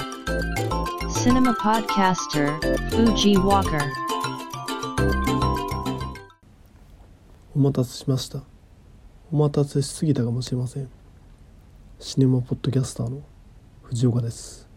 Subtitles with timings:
[1.08, 2.60] Cinema Podcaster
[2.90, 3.80] Fuji Walker.
[7.56, 8.42] お待たせしました
[9.32, 10.90] お待たせしすぎたかもしれません
[11.98, 13.22] シネマポッドキャスターの
[13.84, 14.68] 藤岡です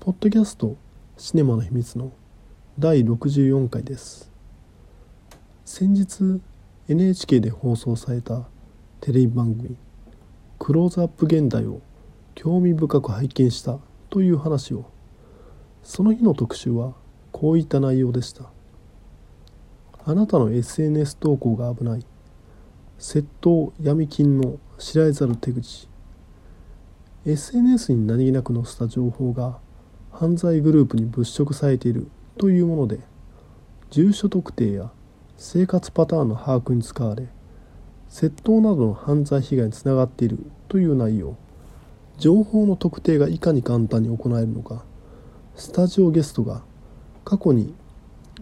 [0.00, 0.74] ポッドキャスト
[1.24, 2.10] シネマの秘密の
[2.80, 4.28] 第64回です。
[5.64, 6.40] 先日
[6.88, 8.48] NHK で放送された
[9.00, 9.76] テレビ番組
[10.58, 11.80] 「クローズアップ現代」を
[12.34, 13.78] 興味深く拝見した
[14.10, 14.86] という話を
[15.84, 16.94] その日の特集は
[17.30, 18.50] こういった内容でした。
[20.04, 22.04] あなたの SNS 投稿が危ない。
[22.98, 25.88] 窃盗闇金の知られざる手口。
[27.24, 29.60] SNS に何気なく載せた情報が
[30.22, 32.06] 犯罪グループに物色されている
[32.38, 33.00] というもので
[33.90, 34.92] 住所特定や
[35.36, 37.26] 生活パターンの把握に使われ
[38.08, 40.38] 窃盗などの犯罪被害につながっている
[40.68, 41.36] という内容
[42.18, 44.84] 情報の特定がいかに簡単に行えるのか
[45.56, 46.62] スタジオゲストが
[47.24, 47.74] 過去に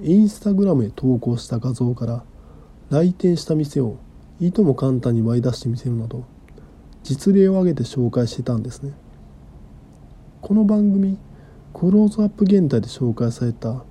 [0.02, 2.24] インスタグラムへ投稿した画像から
[2.91, 3.97] 来店した店を
[4.38, 6.26] いとも簡単に割り出してみせるなど
[7.04, 8.92] 実例を挙げて紹介してたんですね。
[10.42, 11.16] この番組
[11.72, 13.84] 「クローズアップ現代」で紹介された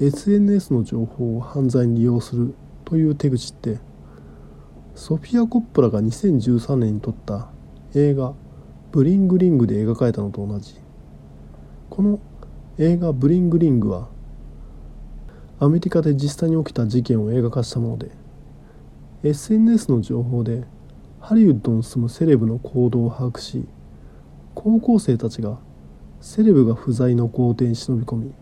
[0.00, 3.78] SNS の情報を犯罪に利用するという手口って
[4.94, 7.48] ソフィア・コッポラが2013年に撮った
[7.94, 8.34] 映画
[8.92, 10.74] 「ブリングリング」で描かれたのと同じ。
[11.88, 12.18] この
[12.78, 14.08] 映画「ブリングリング」は
[15.58, 18.10] アメリカで実際に起きた事件を映画化したもので
[19.22, 20.64] SNS の情報で
[21.20, 23.64] ハリウッドに住むセレブの行動を把握し
[24.54, 25.58] 高校生たちが
[26.20, 28.34] セレブが不在の豪邸に忍び込み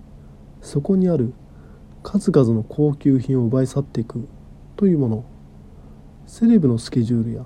[0.61, 1.35] そこにある
[2.03, 4.29] 数々の高級品を奪い去っていく
[4.77, 5.25] というもの。
[6.27, 7.45] セレブのスケジュールや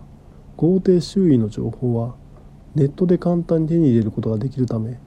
[0.56, 2.14] 豪邸周囲の情報は
[2.74, 5.00] ネットで簡単に手に入れることができるため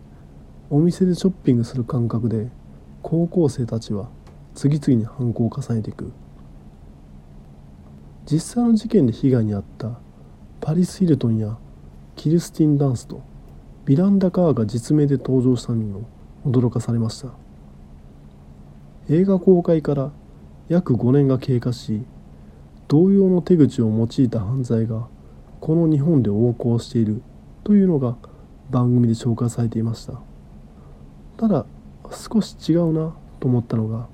[0.70, 2.50] お店でショッピングする感覚で
[3.02, 4.10] 高校生たちは
[4.56, 6.12] 次々に犯行を重ねていく。
[8.26, 10.00] 実際の事件で被害に遭った
[10.60, 11.58] パリス・ヒルトンや
[12.16, 13.24] キルスティン・ダンスと
[13.86, 16.04] ビランダ・カーが実名で登場したのにも
[16.46, 17.30] 驚かされました。
[19.10, 20.12] 映画公開から
[20.70, 22.06] 約5年が経過し
[22.88, 25.08] 同様の手口を用いた犯罪が
[25.60, 27.22] この日本で横行している
[27.64, 28.16] というのが
[28.70, 30.22] 番組で紹介されていました。
[31.38, 31.66] ただ
[32.12, 34.08] 少し違うなと思ったのが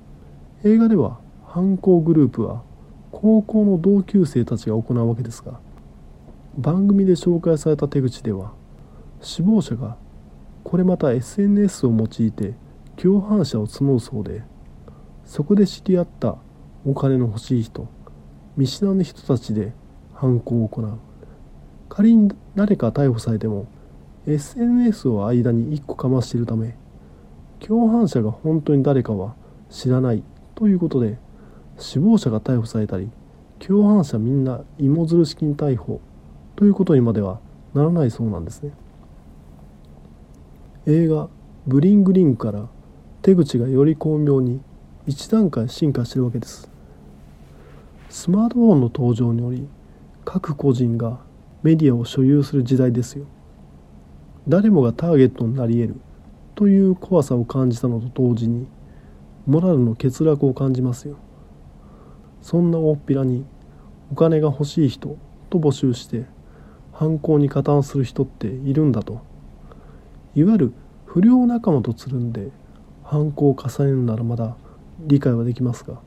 [0.64, 2.64] 映画では犯行グループは
[3.12, 5.60] 高校の同級生たちが行うわけですが
[6.58, 8.54] 番組で紹介された手口では
[9.28, 9.98] 首謀者が
[10.64, 12.54] これまた SNS を用いて
[12.96, 14.42] 共犯者を募るそうで
[15.26, 16.38] そこで知り合った
[16.86, 17.90] お金の欲しい人
[18.56, 19.74] 見知らぬ人たちで
[20.14, 20.98] 犯行を行う。
[21.90, 23.68] 仮に誰か逮捕されても
[24.28, 26.76] SNS を間に1個かましているため
[27.60, 29.36] 共犯者が本当に誰かは
[29.70, 30.24] 知らない
[30.56, 31.18] ということで
[31.78, 33.10] 首謀者が逮捕されたり
[33.60, 36.02] 共犯者みんな芋づる式に逮捕
[36.56, 37.40] ということにまでは
[37.74, 38.72] ならないそうなんですね。
[40.90, 41.28] 映画
[41.68, 42.70] 「ブリングリング」から
[43.22, 44.62] 手口がより巧妙に
[45.06, 46.72] 一段階進化しているわけです。
[48.08, 49.68] スマートフォンの登場により
[50.24, 51.20] 各個人が
[51.62, 53.26] メディアを所有する時代ですよ。
[54.48, 56.00] 誰もがターゲットになり得る
[56.56, 58.66] という怖さを感じたのと同時に
[59.46, 61.18] モラルの欠落を感じますよ。
[62.42, 63.44] そんな大っぴらに
[64.10, 65.18] お金が欲しい人
[65.50, 66.28] と募集して
[66.94, 69.27] 犯行に加担する人っているんだと。
[70.38, 70.74] いわゆる
[71.08, 72.52] 不良仲間とつるんで
[73.04, 74.56] 犯行を重ねるならまだ
[75.00, 76.00] 理解はできますが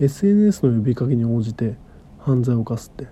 [0.00, 1.76] SNS の呼びかけに応じて
[2.18, 3.06] 犯罪を犯すって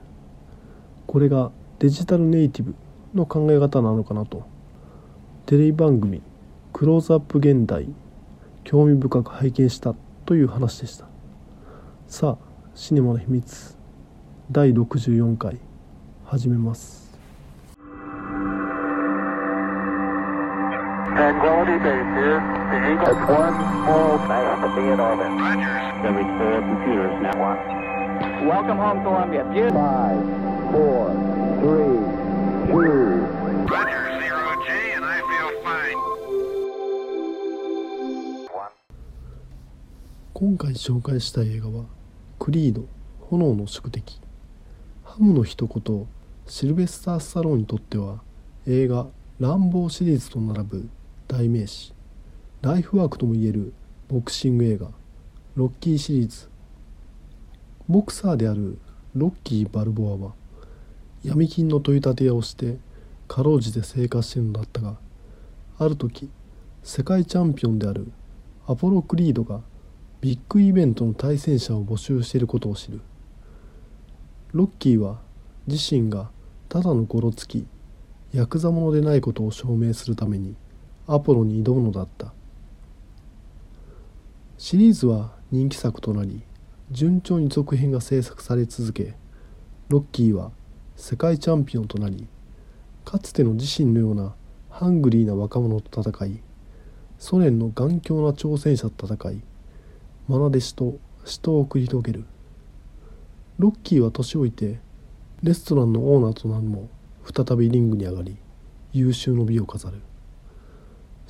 [1.06, 2.74] これがデジタルネイティブ
[3.14, 4.44] の考え方なのかなと。
[5.46, 6.22] テレビ番組
[6.72, 7.88] 「クローズアップ現代」
[8.64, 9.94] 興味深く拝見した
[10.24, 11.06] という話でした。
[12.08, 12.44] さあ
[12.74, 13.76] シネマの秘密
[14.50, 15.58] 第64回
[16.24, 17.01] 始めます。
[21.16, 22.40] Tranquility Base here.
[23.04, 23.54] That's one
[23.84, 25.28] small nice to be in orbit.
[26.08, 27.60] Every four computers now one.
[28.48, 29.44] Welcome home, Columbia.
[29.70, 30.22] Five,
[30.72, 31.12] four,
[31.60, 32.00] three,
[32.72, 32.96] two,
[33.68, 35.98] Roger, zero G, and I feel fine.
[38.56, 38.72] one.
[40.32, 41.84] 今回紹介した映画は
[42.40, 42.86] 「クリード
[43.28, 44.18] 炎の宿敵」
[45.04, 46.06] ハムの一言
[46.46, 48.22] シルベスター・スタローンにとっては
[48.66, 49.06] 映画
[49.38, 50.88] 「ランボー」シリーズと並ぶ
[51.32, 51.94] 代名詞
[52.60, 53.72] ライフワークともいえる
[54.06, 54.90] ボクシング映画
[55.54, 56.50] ロッキーシリーズ。
[57.88, 58.76] ボクサーである
[59.14, 60.34] ロッキー・バルボアは
[61.24, 62.76] 闇金の取り立て屋をして
[63.28, 64.98] かろうじて生活しているのだったが
[65.78, 66.28] ある時
[66.82, 68.12] 世界チャンピオンである
[68.66, 69.62] アポロ・クリードが
[70.20, 73.00] ビッグイベントの対戦者を募集していることを知る。
[74.52, 75.22] ロッキーは
[75.66, 76.28] 自身が
[76.68, 77.66] ただのゴロつき
[78.34, 80.56] ヤクザ者でないことを証明するために
[81.06, 82.32] アポロに挑むのだった。
[84.58, 86.42] シリーズは人気作となり
[86.92, 89.14] 順調に続編が制作され続け
[89.88, 90.52] ロッキーは
[90.94, 92.28] 世界チャンピオンとなり
[93.04, 94.34] かつての自身のような
[94.70, 96.40] ハングリーな若者と戦い
[97.18, 99.42] ソ連の頑強な挑戦者と戦い
[100.30, 102.24] 愛弟子と死闘を繰り広げる。
[103.58, 104.78] ロッキーは年老いて
[105.42, 106.88] レストランのオーナーとなるも
[107.24, 108.36] 再びリングに上がり
[108.92, 110.00] 優秀の美を飾る。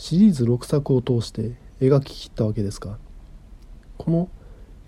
[0.02, 2.98] シリーズ6作を通して描き切ったわけですが
[3.98, 4.28] この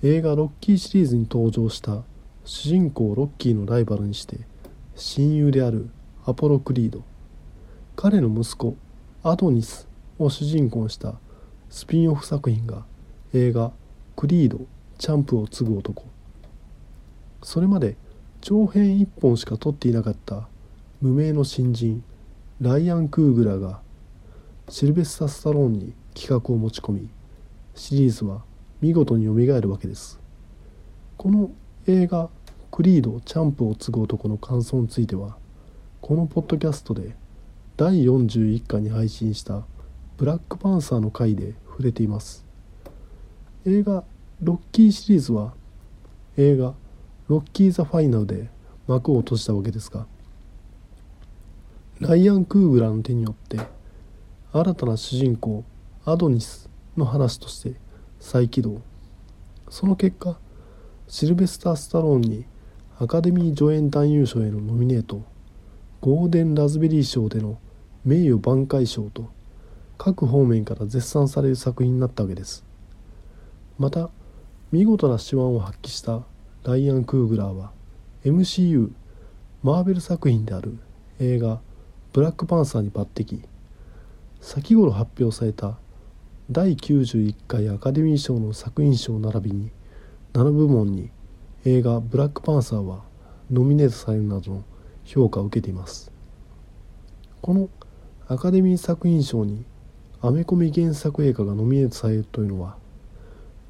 [0.02, 2.02] 映画「ロッキー」シリーズに登場した
[2.44, 4.40] 主人公ロッキーのライバルにして
[4.96, 5.88] 親友である
[6.24, 7.04] アポロ・クリード。
[7.94, 8.76] 彼の息子
[9.22, 9.86] アドニス
[10.18, 11.14] を主人公にした
[11.70, 12.84] スピンオフ作品が
[13.32, 13.72] 映画
[14.16, 14.66] 「クリード
[14.98, 16.06] チャンプを継ぐ男」
[17.40, 17.96] それまで
[18.40, 20.48] 長編1本しか撮っていなかった
[21.00, 22.02] 無名の新人
[22.60, 23.83] ライアン・クーグラーが
[24.68, 27.10] シルベスタ・スタローンに企画を持ち込み
[27.74, 28.42] シリーズは
[28.80, 30.18] 見事によみがえるわけです。
[31.16, 31.50] この
[31.86, 32.30] 映画
[32.72, 35.36] 「クリードチャンプを継ぐ男」の感想については
[36.00, 37.14] このポッドキャストで
[37.76, 39.64] 第41回に配信した
[40.16, 42.44] 「ブラックパンサー」の回で触れています。
[43.66, 44.04] 映画
[44.42, 45.52] 「ロッキー」シリーズは
[46.36, 46.74] 映画
[47.28, 48.50] 「ロッキー・ザ・ファイナル」で
[48.86, 50.06] 幕を閉じたわけですが
[52.00, 53.73] ライアン・クーグラーの手によって
[54.56, 55.64] 新たな主人公
[56.04, 57.74] アドニスの話として
[58.20, 58.82] 再起動。
[59.68, 60.38] その結果
[61.08, 62.46] シルベスター・スタローンに
[63.00, 65.24] アカデミー助演男優賞へのノミネート
[66.00, 67.58] ゴールデン・ラズベリー賞での
[68.04, 69.28] 名誉挽回賞と
[69.98, 72.64] 各方面から絶賛される作品になったわけです。
[73.76, 74.08] また
[74.70, 76.22] 見事な手腕を発揮した
[76.62, 77.72] ライアン・クーグラーは
[78.24, 78.92] MCU
[79.64, 80.78] マーベル作品である
[81.18, 81.60] 映画
[82.14, 83.52] 「ブラックパンサー」に抜擢。
[84.44, 85.78] 先頃発表された
[86.50, 89.70] 第91回アカデミー賞の作品賞並びに
[90.34, 91.10] 7部門に
[91.64, 93.04] 映画「ブラックパンサー」は
[93.50, 94.64] ノミネートされるなどの
[95.02, 96.12] 評価を受けています。
[97.40, 97.70] この
[98.28, 99.64] アカデミー作品賞に
[100.20, 102.76] アメコミ原作映画がノミネートされるというのは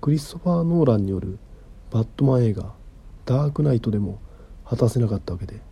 [0.01, 1.39] クリストファー・ノーランによる
[1.93, 2.75] バットマン映画
[3.27, 4.19] 「ダークナイト」でも
[4.65, 5.63] 果たせなかったわけで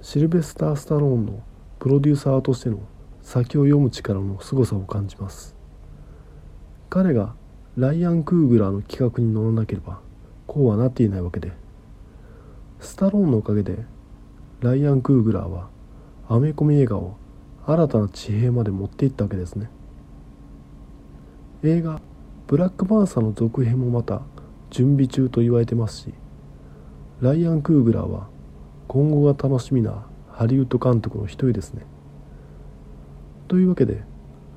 [0.00, 1.42] シルベスター・スタローンの
[1.80, 2.78] プロデューサーとしての
[3.24, 5.56] 先を読む力の凄さを感じます。
[6.90, 7.34] 彼が
[7.76, 9.98] ライアン・クーグラーの企画に乗らなければ
[10.46, 11.50] こうはなっていないわけで
[12.78, 13.78] スタローンのおかげで
[14.60, 15.70] ライアン・クーグラーは
[16.28, 17.16] アメコミ映画を
[17.66, 19.70] 新たな地平まで持っていったわけですね。
[21.64, 22.00] 映画
[22.46, 24.22] 「ブラックパンサー」の続編もまた
[24.70, 26.14] 準備中と言われてますし
[27.20, 28.28] ライアン・クーグラーは
[28.86, 31.86] 今後が楽しみなハリウッド監督の一人ですね。
[33.48, 34.02] というわけで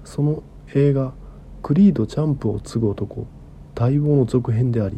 [0.04, 0.44] その
[0.74, 1.14] 映画
[1.62, 3.28] 「クリード・チャンプを継ぐ男」
[3.80, 4.98] 待望の続編であり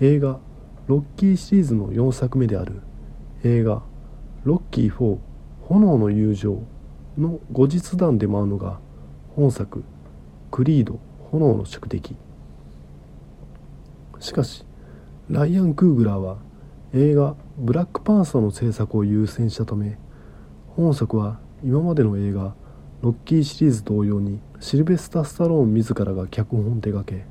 [0.00, 0.38] 映画
[0.86, 2.82] 「ロッキー」シリーズの4作目である
[3.44, 3.82] 映画
[4.44, 5.18] 「ロッキー4
[5.62, 6.62] 炎の友情」
[7.16, 8.80] の後日談でもあるのが
[9.36, 9.84] 本作
[10.50, 10.98] 「クリード
[11.30, 12.16] 炎の宿敵」
[14.18, 14.66] しかし
[15.30, 16.38] ライアン・クーグラーは
[16.92, 19.98] 映画「ブラックパンサー」の制作を優先したため
[20.76, 22.54] 本作は今までの映画
[23.02, 27.24] ロッキーシリーズ同様にシルベスター・スタローン自らが脚本を手掛け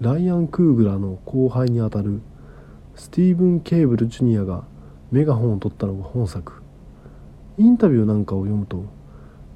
[0.00, 2.22] ライアン・クーグラーの後輩にあたる
[2.94, 4.64] スティーブン・ケーブル・ジュニアが
[5.12, 6.62] メガホンを取ったのが本作。
[7.58, 8.86] インタビューなんかを読むと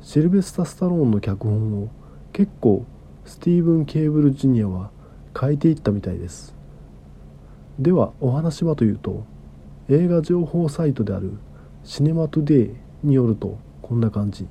[0.03, 1.89] シルベスター・スタローンの脚本を
[2.35, 2.85] 結構
[3.25, 4.91] スティーブン・ケーブル・ジュニアは
[5.39, 6.55] 変えていったみたいです。
[7.79, 9.25] ではお話はというと
[9.89, 11.33] 映画情報サイトである
[11.83, 12.71] シネマトゥデイ
[13.05, 14.47] によるとこんな感じ。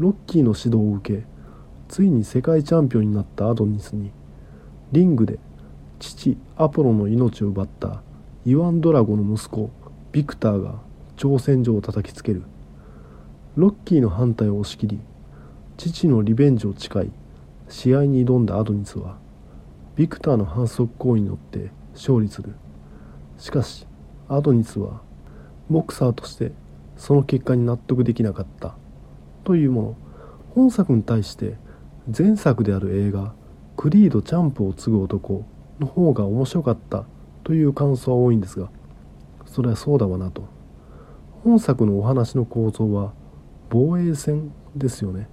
[0.00, 1.24] ロッキーの指導を受け
[1.88, 4.12] ついに世界チャンピオンになったアドニスに
[4.92, 5.38] リングで
[5.98, 8.00] 父アポロの命を奪った
[8.46, 9.70] イワン・ドラゴの息子
[10.10, 10.76] ビクターが
[11.18, 12.44] 挑戦状を叩きつける。
[13.56, 15.00] ロッキーの反対を押し切り
[15.76, 17.10] 父のリベンジを誓い
[17.68, 19.18] 試合に挑んだアドニスは
[19.96, 22.54] ビクターの反則行為によって勝利する。
[23.36, 23.86] しかし
[24.30, 25.02] アドニスは
[25.68, 26.52] ボクサーとして
[26.96, 28.79] その結果に納得できなかった。
[29.50, 29.96] というもの。
[30.54, 31.56] 本作に対して
[32.16, 33.34] 前作である映画
[33.76, 35.44] 「クリード・チャンプを継ぐ男」
[35.80, 37.04] の方が面白かった
[37.42, 38.70] という感想は多いんですが
[39.46, 40.44] それはそうだわなと。
[41.42, 43.12] 本作のお話の構造は
[43.70, 45.28] 防衛戦ですよね。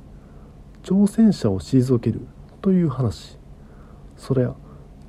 [0.81, 2.21] 挑戦者を退ける
[2.61, 3.37] という話。
[4.15, 4.55] そりゃ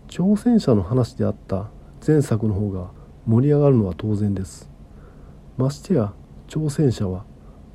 [0.09, 1.71] 挑戦者の話であった
[2.07, 2.91] 前作の方が
[3.25, 4.71] 盛り上がるのは当然です。
[5.57, 6.13] ましてや
[6.47, 7.25] 挑戦者は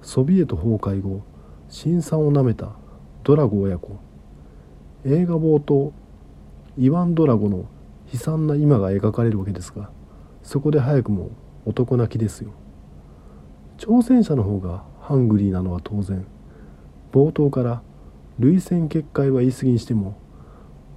[0.04, 1.22] ソビエト崩壊後
[1.70, 2.74] 辛酸をなめた
[3.24, 3.98] ドラゴ親子。
[5.06, 5.94] 映画冒頭
[6.78, 7.66] イワン・ドラゴの
[8.12, 9.90] 悲惨な今が描かれるわけですが
[10.44, 11.32] そこで早くも
[11.66, 12.52] 男泣きですよ。
[13.78, 16.26] 挑戦者の方がハングリーなのは当然。
[17.14, 17.82] 冒頭から
[18.40, 20.18] 涙腺結界は言い過ぎにしても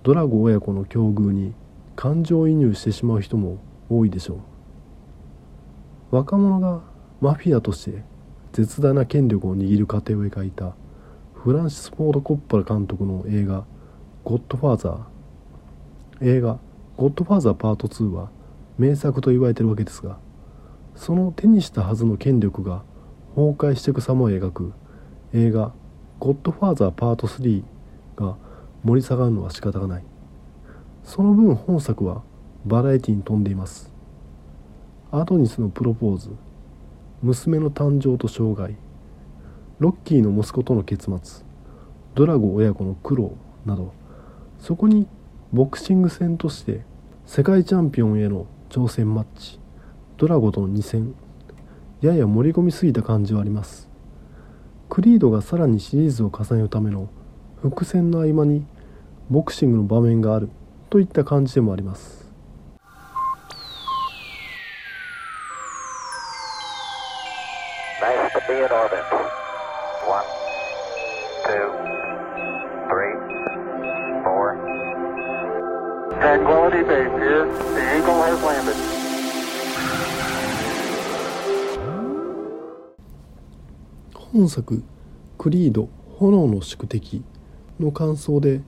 [0.02, 1.54] ドラゴ親子の境遇に
[1.94, 3.58] 感情移入してしまう人も
[3.88, 4.40] 多いでしょ
[6.10, 6.16] う。
[6.16, 6.82] 若者が
[7.20, 8.02] マフィアとして
[8.56, 10.74] 絶大な権力を握る過程を描いた
[11.34, 13.66] フランシス・フォード・コッポラ監督の映画
[14.24, 16.58] 「ゴッドファーザー」映画
[16.96, 18.30] 「ゴッドファーザーパート2」は
[18.78, 20.16] 名作と言われてるわけですが
[20.94, 22.82] その手にしたはずの権力が
[23.34, 24.72] 崩壊していく様を描く
[25.34, 25.74] 映画
[26.18, 27.62] 「ゴッドファーザーパート3」
[28.16, 28.38] が
[28.84, 30.04] 盛り下がるのは仕方がない。
[31.04, 32.22] その分本作は
[32.64, 33.92] バラエティに富んでいます。
[35.10, 36.30] アドニスのプロポーズ。
[37.22, 38.76] 娘の誕生と障害
[39.78, 41.44] ロッキーの息子との結末。
[42.14, 43.32] ドラゴ親子の苦労
[43.64, 43.92] など。
[44.58, 45.06] そこに
[45.52, 46.82] ボクシング戦として
[47.26, 49.60] 世界チャンピオンへの挑戦マッチ。
[50.16, 51.14] ドラゴとの2戦。
[52.00, 53.88] やや盛り込みすぎた感じはあります。
[54.88, 57.08] クリードがさらにシリーズを重ねるための
[57.60, 58.64] 伏線の合間に
[59.28, 60.48] ボクシングの場面がある
[60.88, 62.32] といった感じでもあります
[68.00, 69.02] Nice to be in orbit.
[70.06, 70.24] One,
[71.46, 71.68] two,
[72.86, 73.14] three,
[74.22, 74.54] four.
[76.20, 77.44] Tranquility Base here.
[77.74, 78.76] The Eagle has landed.
[84.32, 84.82] 本作
[85.38, 85.88] 「クリード
[86.18, 87.24] 炎の宿敵」
[87.80, 88.60] の感想で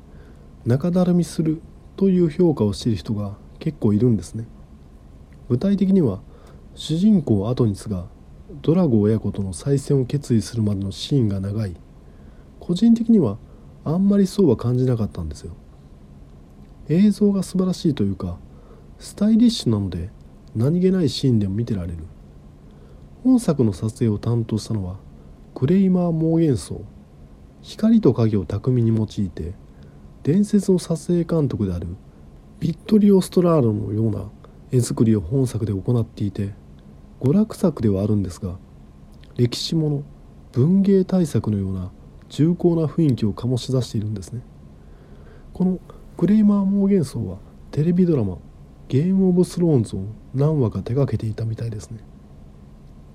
[0.64, 1.60] 中だるみする
[1.96, 4.46] という評価をしている人が結構いるんですね
[5.48, 6.20] 具体的には
[6.74, 8.06] 主人公アドニスが
[8.50, 11.76] ドラゴ親子との再戦を決意するまでのシーンが長い。
[12.58, 13.36] 個人的には
[13.84, 15.52] あんまりそうは感じなかったんですよ。
[16.88, 18.38] 映像が素晴らしいというか
[18.98, 20.10] スタイリッシュなので
[20.56, 21.98] 何気ないシーンでも見てられる。
[23.22, 24.96] 本作の撮影を担当したのは
[25.54, 26.80] クレイマー・モーゲンソー
[27.60, 29.54] 光と影を巧みに用いて
[30.22, 31.88] 伝説の撮影監督である
[32.60, 34.30] ビットリオ・ストラーロのような
[34.70, 36.54] 絵作りを本作で行っていて
[37.20, 38.56] 娯楽作ではあるんですが
[39.36, 40.02] 歴史もの
[40.52, 41.90] 文芸大作のような
[42.28, 44.42] 重厚な雰囲気を醸し出しているんですね。
[45.52, 45.78] この
[46.16, 47.38] クレイマー・モーゲンソーは
[47.70, 48.38] テレビドラマ
[48.88, 50.00] 「ゲーム・オブ・スローンズ」を
[50.34, 51.98] 何話か手掛けていたみたいですね。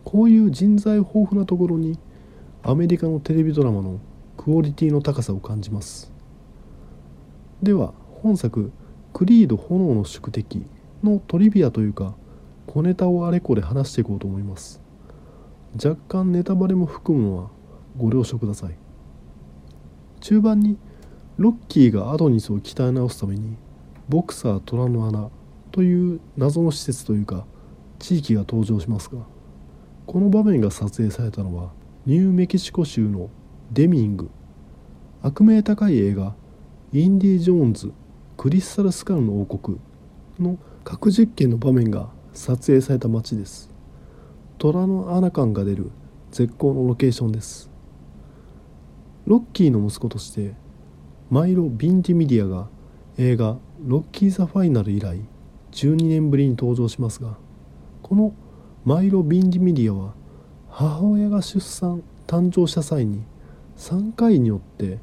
[0.04, 1.98] こういう人材豊富なところに
[2.64, 4.00] アメリカのテレビドラマの
[4.38, 6.12] クオリティの高さを感じます。
[7.62, 8.72] では本作
[9.14, 10.66] 「クリード炎の宿敵」
[11.04, 12.16] のトリビアというか
[12.74, 14.82] 小ネタをあれこれ話していこうと思います。
[15.76, 17.50] 若干ネタバレも含むのは
[17.96, 18.76] ご了承ください。
[20.22, 20.80] 中盤に
[21.38, 23.58] ロッキーがアドニスを鍛え直すために
[24.10, 25.30] ボクサー虎の穴
[25.72, 27.46] という謎の施設というか
[28.00, 29.22] 地域が登場しますが
[30.08, 31.74] この場面が撮影されたのは
[32.08, 33.30] ニューメキシコ州の
[33.72, 34.32] デミング。
[35.22, 36.34] 悪名高い映画
[36.92, 37.94] 「インディ・ジョーンズ
[38.36, 39.78] クリスタル・スカルの王国」
[40.42, 43.70] の核実験の場面が撮影された街です。
[44.58, 45.92] 虎の穴感が出る
[46.32, 47.74] 絶好のロケーションです。
[49.26, 50.54] ロッキーの息子として
[51.30, 52.68] マイロ・ビンティミリアが
[53.18, 55.22] 映画「ロッキー・ザ・ファイナル」以来
[55.72, 57.38] 12年ぶりに登場しますが
[58.02, 58.34] この
[58.84, 60.14] マイロ・ビンティミリアは
[60.70, 63.22] 母親が出産誕生した際に
[63.78, 65.00] 産科医によって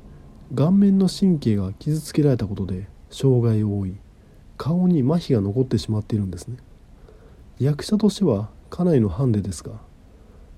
[0.55, 3.97] 顔面の神経が傷つけられたことで障害を負い
[4.59, 6.59] 顔に麻痺が残ってしまっているんですね。
[7.61, 9.73] 役者としてはかなりのハンデですが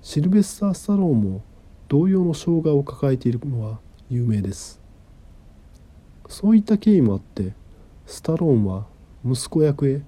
[0.01, 1.43] シルベスター・スタローンも
[1.89, 3.79] 同様の障害を抱えているのは
[4.09, 4.81] 有名です。
[6.29, 7.53] そういった経緯もあって
[8.05, 8.87] スタローンは
[9.25, 10.01] 息子役へ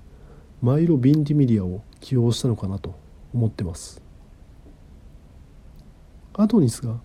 [0.61, 2.95] マイロ・ビンディミリアを起用したのかなと
[3.33, 4.01] 思ってます。
[6.33, 6.99] アドニスが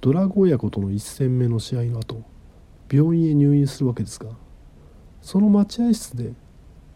[0.00, 2.22] ドラゴ親子との1戦目の試合の後
[2.92, 4.30] 病院へ入院するわけですが
[5.22, 6.32] その待合室で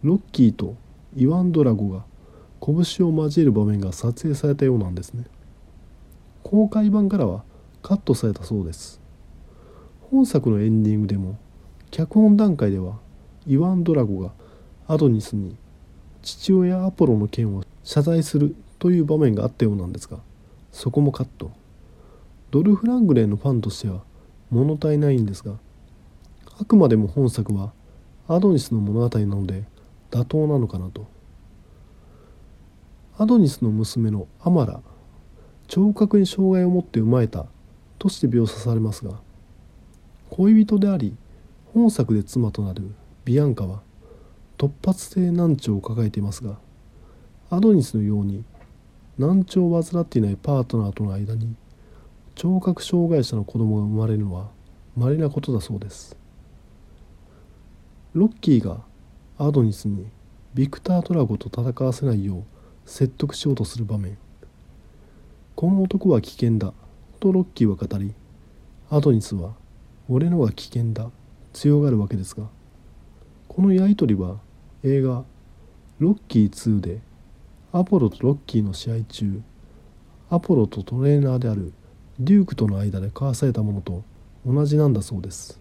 [0.03, 0.77] ロッキーと
[1.17, 2.05] イワン・ドラゴが
[2.61, 5.25] 拳を交える場面が撮影されたようなんですね。
[6.43, 7.45] 公開版からは
[7.83, 9.01] カットされたそうです。
[10.11, 11.39] 本作のエンディングでも
[11.91, 12.99] 脚本段階では
[13.47, 14.33] イワン・ドラゴが
[14.89, 15.57] アドニスに
[16.23, 20.19] 父親アポロの件を謝罪するという場面があったようなんですが
[20.73, 21.53] そこもカット。
[22.51, 24.03] ドルフ・ラングレーのファンとしては
[24.51, 25.55] 物足りないんですが
[26.59, 27.73] あくまでも本作は
[28.27, 29.65] アドニスの物語なので
[30.11, 31.07] 妥当なのかなと。
[33.21, 34.81] アドニスの娘のアマラ
[35.69, 37.45] 聴覚に障害を持って生まれた
[37.99, 39.21] として描写されますが
[40.31, 41.15] 恋人であり
[41.75, 42.95] 本作で妻となる
[43.27, 43.83] ビアンカは
[44.57, 46.57] 突発性難聴を抱えていますが
[47.51, 48.43] アドニスのように
[49.19, 51.55] 難聴を患っていないパートナーとの間に
[52.35, 54.49] 聴覚障害者の子供が生まれるのは
[54.97, 56.17] 稀なことだそうです。
[58.15, 58.79] ロッキーが
[59.37, 60.07] アドニスに
[60.55, 64.19] ビクター・トラゴと戦わせないよう説得しようとする場面
[65.55, 66.73] この男は危険だ
[67.19, 68.15] とロッキーは語り
[68.91, 69.55] アドニスは
[70.09, 71.11] 俺のが危険だ
[71.53, 72.49] 強がるわけですが
[73.49, 74.39] このやり取りは
[74.83, 75.25] 映画
[75.99, 77.01] 「ロッキー2」で
[77.73, 79.43] アポロとロッキーの試合中
[80.31, 81.73] アポロとトレーナーである
[82.21, 84.05] デュークとの間で交わされたものと
[84.47, 85.61] 同じなんだそうです。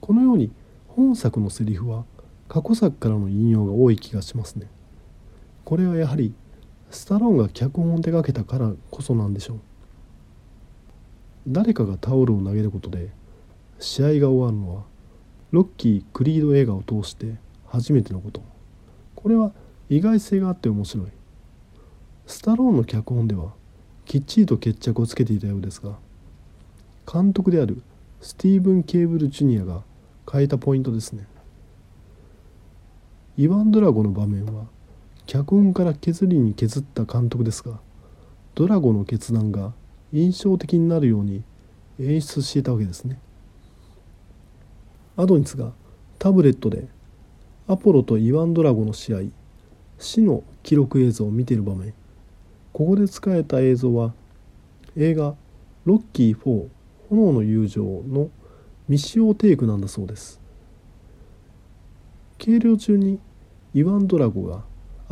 [0.00, 0.50] このように
[0.88, 2.04] 本作のセリフは
[2.48, 4.68] 過去作からの引用が多い気がしますね。
[5.64, 6.34] これはやはり
[6.90, 9.60] スタローンが脚本を手掛けたからこそなんでしょう。
[11.48, 13.10] 誰かがタオルを投げることで
[13.78, 14.84] 試合が終わるのは
[15.50, 18.42] ロッキー・クリード映画を通して初めてのこと。
[19.14, 19.52] これは
[19.88, 21.06] 意外性があって面白い。
[22.26, 23.52] スタローンの脚本では
[24.04, 25.98] きっちりと決着をつけていたようですが
[27.10, 27.82] 監督である
[28.20, 29.82] スティーブン・ケーブル・ジュニアが
[30.30, 31.26] 変えたポイントですね。
[33.36, 34.66] イワン・ドラゴの場面は
[35.26, 37.80] 脚本から削りに削った監督ですが
[38.54, 39.72] ドラゴの決断が
[40.12, 41.42] 印象的になるように
[41.98, 43.18] 演出していたわけですね。
[45.16, 45.72] アドニスが
[46.18, 46.86] タブレットで
[47.66, 49.20] アポロとイワン・ドラゴの試合
[49.98, 51.94] 死の記録映像を見ている場面。
[52.72, 54.12] ここで使えた映像は
[54.96, 55.34] 映画
[55.84, 56.68] 「ロッキー4
[57.10, 58.30] 炎の友情」の
[58.88, 60.40] 未使用テイクなんだそうです。
[62.38, 63.18] 計量中に
[63.72, 64.64] イワン・ドラゴが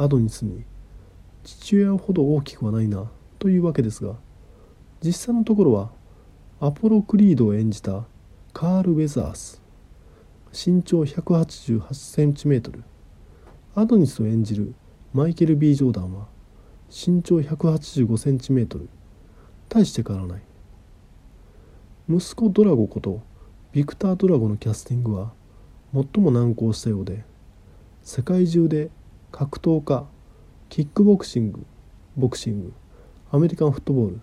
[0.03, 0.65] アドニスに
[1.45, 4.17] 父親ほど大きくはないなというわけですが
[5.03, 5.91] 実際のところは
[6.61, 8.05] アポロ・クリードを演じた
[8.53, 9.63] カール・ウェザース。
[10.53, 12.83] 身長 188cm
[13.75, 14.75] アドニスを演じる
[15.15, 16.29] マイケル・ B・ ジョーダンは
[16.89, 18.87] 身長 185cm
[19.69, 20.43] 大して変わらない。
[22.09, 23.23] 息子ドラゴこと
[23.73, 25.33] ビクター・ドラゴのキャスティングは
[25.95, 27.25] 最も難航したようで
[28.03, 28.91] 世界中で
[29.33, 30.05] 格闘家
[30.69, 31.65] キックボクシング
[32.19, 32.73] ボクシング
[33.31, 34.21] アメリカンフットボール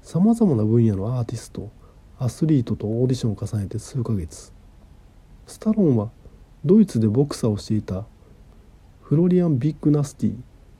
[0.00, 1.70] さまざまな分野のアーティスト
[2.18, 4.54] アスリートとオーディションを重ねて数ヶ月。
[5.46, 6.10] スタローンは
[6.64, 8.06] ドイツでボクサーをしていた
[9.02, 10.36] フロリアン・ビッグ・ナスティ・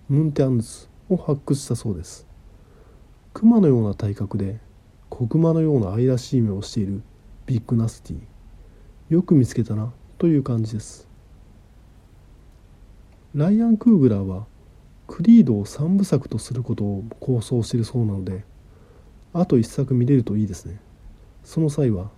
[0.08, 2.26] ムンテアヌを発掘したそうです。
[3.34, 4.58] 熊のような体格で
[5.10, 7.02] 子熊のような愛らしい目をしている
[7.44, 8.20] ビッグナスティ。
[9.10, 11.06] よく見つけたなという感じです。
[13.36, 14.46] ライアン・クーグラーは
[15.06, 18.44] クリードを3部作とすることを構想してるそうなので
[19.34, 20.80] あと1作見れるといいですね
[21.44, 22.10] その際は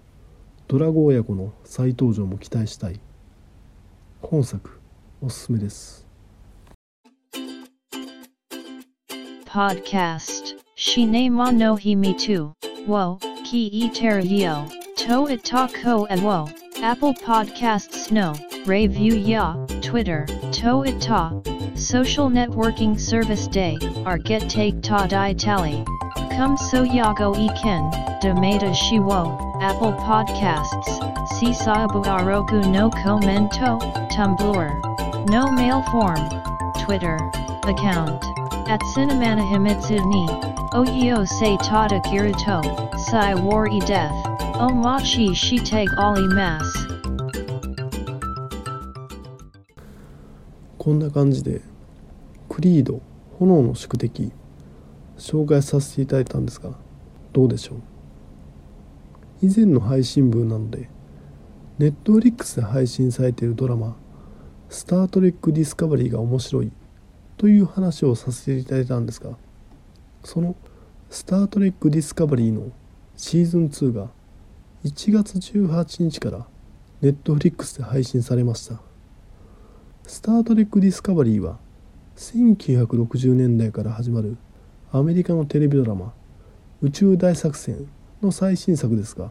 [0.69, 3.01] ドラゴ親子の再登場も期待したい
[4.23, 4.79] 本作
[5.21, 6.07] おすすめです
[9.45, 10.55] Podcast.
[10.77, 12.53] Shine mo no hi me too.
[12.87, 14.71] Wo, ki e teradio.
[14.99, 15.51] To it
[15.83, 16.49] ko and wo.
[16.81, 18.35] Apple podcast snow。
[18.67, 19.57] Review ya.
[19.81, 20.27] Twitter.
[20.59, 21.41] To it ta.
[21.77, 23.79] Social networking service day.
[24.05, 25.85] Our get take ta di tally.
[26.35, 27.89] Come so yago ken.
[28.21, 29.39] Domata shiwo.
[29.63, 30.99] Apple Podcasts.
[31.39, 33.79] Sisabu arogu no commento.
[34.11, 35.29] Tumblr.
[35.31, 36.29] No mail form.
[36.85, 37.19] Twitter.
[37.63, 38.25] Account.
[38.69, 40.27] At Cinemana Himitsu ni.
[40.73, 42.99] Oyo se tada kiruto.
[42.99, 44.13] Sai war e death.
[44.59, 46.98] Omachi shiteg ali mas.
[50.89, 51.61] こんな感じで
[52.49, 53.03] クリード
[53.39, 54.33] 炎の宿敵
[55.19, 56.71] 紹介させていただいたんですが
[57.35, 57.79] どうでしょう？
[59.43, 60.89] 以前の配信分などで
[61.77, 63.99] ネットフリックスで配信されているドラマ
[64.71, 66.73] 「スター・トレック・ディスカバリー」が面白い
[67.37, 69.37] という話をさせていただいたんですが
[70.25, 70.57] その
[71.11, 72.73] 「スター・トレック・ディスカバリー」の
[73.15, 74.09] シーズン2が
[74.85, 76.47] 1月18日から
[77.03, 78.88] ネットフリックスで配信されました。
[80.09, 81.59] スター・トレック・ディスカバリーは
[82.17, 84.39] 1960年代から始まる
[84.91, 86.15] アメリカのテレビドラマ
[86.81, 87.87] 「宇宙大作戦」
[88.23, 89.31] の最新作ですが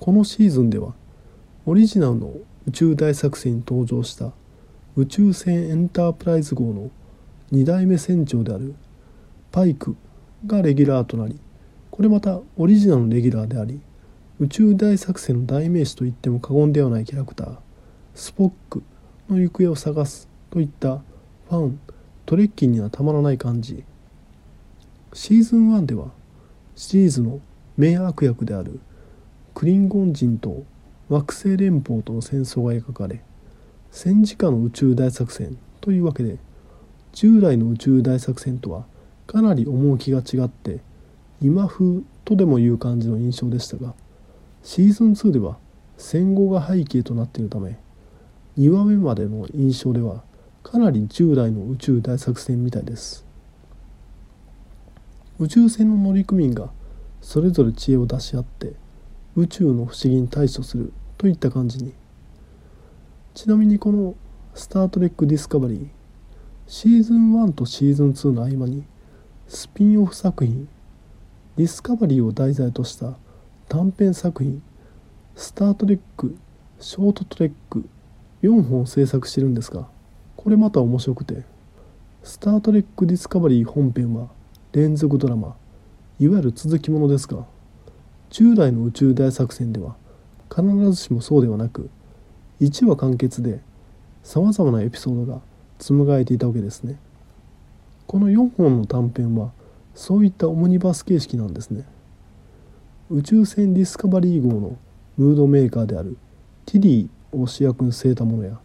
[0.00, 0.94] このシーズンでは
[1.66, 2.32] オリジナルの
[2.66, 4.32] 宇宙大作戦に登場した
[4.96, 6.90] 宇宙船エンタープライズ号の
[7.52, 8.74] 2代目船長である
[9.52, 9.94] パイク
[10.46, 11.38] がレギュラーとなり
[11.90, 13.78] これまたオリジナルのレギュラーであり
[14.40, 17.65] 宇宙大作戦の代名詞と言っても過言ではないキャラクター
[18.16, 18.82] スポック
[19.28, 21.78] の行方を探すといったファン
[22.24, 23.84] トレッキーにはたまらない感じ。
[25.12, 26.08] シーズン1では
[26.74, 27.40] シリーズの
[27.76, 28.80] 名悪役である
[29.54, 30.64] クリンゴン人と
[31.10, 33.22] 惑星連邦との戦争が描かれ
[33.90, 36.38] 戦時下の宇宙大作戦というわけで
[37.12, 38.84] 従来の宇宙大作戦とは
[39.26, 40.80] かなり趣が違って
[41.40, 43.94] 今風とでもいう感じの印象でしたが
[44.62, 45.58] シーズン2では
[45.96, 47.78] 戦後が背景となっているため
[48.58, 50.22] 2話目までの印象では
[50.62, 53.26] かなり従来の宇宙大作戦みたいです。
[55.38, 56.70] 宇宙船の乗組員が
[57.20, 58.72] それぞれ知恵を出し合って
[59.36, 61.92] 宇宙の不思議に対処するといった感じに。
[63.34, 64.14] ちなみにこの
[64.54, 65.88] 「スター・トレック・ディスカバリー」
[66.66, 68.84] シーズン1とシーズン2の合間に
[69.46, 70.66] スピンオフ作品
[71.56, 73.18] 「ディスカバリー」を題材とした
[73.68, 74.62] 短編作品
[75.36, 76.34] 「スター・トレック」
[76.80, 77.86] 「ショートトレック」
[78.46, 79.88] 4本制作してるんですが
[80.36, 81.44] これまた面白くて
[82.22, 84.28] 「スター・トレック・ディスカバリー」本編は
[84.72, 85.56] 連続ドラマ。
[86.18, 87.44] いわゆる続きものですが
[88.30, 89.96] 従来の宇宙大作戦では
[90.48, 91.90] 必ずしもそうではなく
[92.60, 93.60] 1話完結で
[94.22, 95.40] さまざまなエピソードが
[95.78, 96.98] 紡がれていたわけですね。
[98.06, 99.52] この4本の短編は
[99.94, 101.84] そういったオムニバス形式なんですね。
[103.10, 104.76] 宇宙船ディスカバリー号の
[105.18, 106.16] ムードメーカーである
[106.64, 107.08] ティリー
[107.40, 108.58] を主役に据えたものや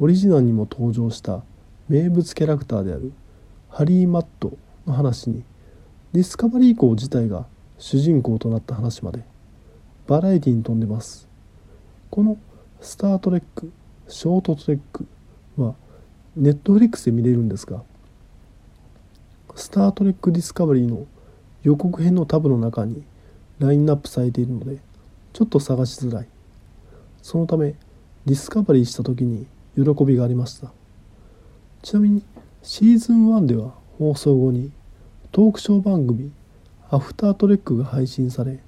[0.00, 1.42] オリジナルにも登場した
[1.88, 3.12] 名物キャラクターである
[3.68, 4.56] ハリー・マット
[4.86, 5.42] の話に
[6.12, 7.46] ディスカバリー号自体が
[7.78, 9.24] 主人公となった話まで
[10.06, 11.28] バラエティに富んでます。
[12.10, 12.38] この
[12.80, 13.70] スター・トレック
[14.08, 15.06] ショートトレック
[15.56, 15.74] は
[16.36, 17.82] ネットフリックスで見れるんですが
[19.54, 21.06] スター・トレック・ディスカバリーの
[21.62, 23.02] 予告編のタブの中に
[23.58, 24.78] ラインナップされているので
[25.32, 26.28] ちょっと探しづらい。
[27.22, 27.74] そのため
[28.28, 30.70] ディスカバリーした時に喜びがありました。
[31.80, 32.22] ちなみに
[32.62, 34.70] シーズン1では放送後に
[35.32, 36.30] トークショー番組
[36.90, 38.62] 「アフタートレック」が配信され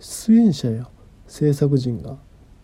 [0.00, 0.88] 出演者や
[1.26, 2.16] 制作陣が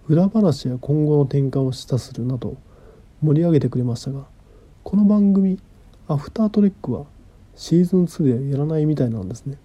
[0.09, 2.57] 裏話や今後の展開を示唆するなど
[3.21, 4.25] 盛り上げてくれましたが
[4.85, 5.59] この番組
[6.09, 7.05] 「アフタートレック」は
[7.57, 9.59] シーズン2ではやらないみたいなんですね。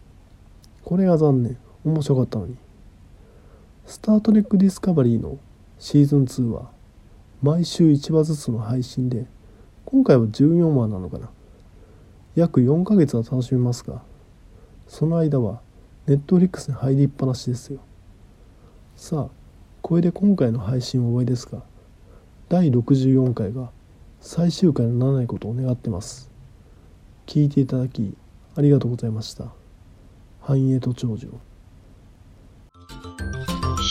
[0.83, 2.57] これが残念面白かったのに。
[3.85, 5.37] スタートレックディスカバリーの
[5.79, 6.71] シーズン2は
[7.41, 9.27] 毎週1話ずつの配信で
[9.85, 11.29] 今回は14話なのかな。
[12.35, 14.01] 約4ヶ月は楽しめますが
[14.87, 15.61] その間は
[16.05, 17.79] ネットフリックスに入りっぱなしですよ。
[18.95, 19.37] さあ
[19.81, 21.61] これで今回の配信を終わりですが
[22.49, 23.71] 第64回が
[24.19, 26.31] 最終回にならないことを願ってます。
[27.25, 28.15] 聞いていただき
[28.55, 29.51] ありがとうございました。
[30.41, 31.31] 繁栄と長寿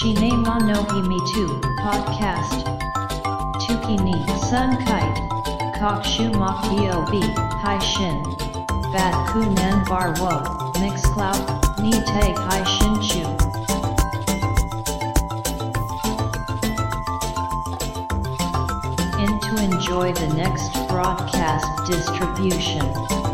[0.06, 1.48] Shine no himi too,
[1.82, 2.62] podcast.
[3.62, 4.12] Tuki ni
[4.46, 5.18] sun kite.
[5.78, 7.10] Kokshu mok dob,
[7.62, 8.22] hai shin.
[8.92, 10.30] Bat ku nan bar wo,
[10.80, 11.42] mix cloud,
[11.80, 13.24] ni te hai shin chu.
[19.24, 23.25] In to enjoy the next broadcast distribution.